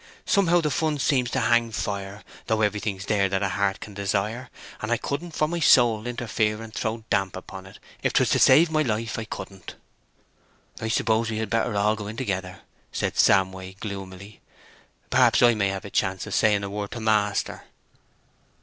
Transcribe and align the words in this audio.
Somehow 0.25 0.61
the 0.61 0.71
fun 0.71 0.97
seems 0.97 1.29
to 1.29 1.39
hang 1.39 1.71
fire, 1.71 2.23
though 2.47 2.61
everything's 2.63 3.05
there 3.05 3.29
that 3.29 3.43
a 3.43 3.49
heart 3.49 3.79
can 3.79 3.93
desire, 3.93 4.49
and 4.81 4.91
I 4.91 4.97
couldn't 4.97 5.35
for 5.35 5.47
my 5.47 5.59
soul 5.59 6.07
interfere 6.07 6.59
and 6.63 6.73
throw 6.73 7.03
damp 7.11 7.35
upon 7.35 7.67
it—if 7.67 8.11
'twas 8.13 8.31
to 8.31 8.39
save 8.39 8.71
my 8.71 8.81
life, 8.81 9.19
I 9.19 9.25
couldn't!" 9.25 9.75
"I 10.81 10.87
suppose 10.87 11.29
we 11.29 11.37
had 11.37 11.51
better 11.51 11.75
all 11.77 11.95
go 11.95 12.07
in 12.07 12.17
together," 12.17 12.61
said 12.91 13.13
Samway, 13.15 13.77
gloomily. 13.79 14.41
"Perhaps 15.11 15.43
I 15.43 15.53
may 15.53 15.67
have 15.67 15.85
a 15.85 15.91
chance 15.91 16.25
of 16.25 16.33
saying 16.33 16.63
a 16.63 16.69
word 16.71 16.89
to 16.93 16.99
master." 16.99 17.65